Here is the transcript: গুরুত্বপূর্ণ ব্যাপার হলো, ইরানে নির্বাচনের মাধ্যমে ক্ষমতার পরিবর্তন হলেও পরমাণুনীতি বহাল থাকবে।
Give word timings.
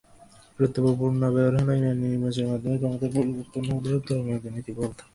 গুরুত্বপূর্ণ 0.55 1.21
ব্যাপার 1.25 1.53
হলো, 1.57 1.73
ইরানে 1.79 2.05
নির্বাচনের 2.05 2.49
মাধ্যমে 2.51 2.77
ক্ষমতার 2.79 3.11
পরিবর্তন 3.15 3.63
হলেও 3.71 3.99
পরমাণুনীতি 4.07 4.71
বহাল 4.75 4.91
থাকবে। 4.91 5.09